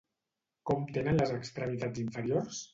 [0.69, 2.67] Com tenen les extremitats inferiors?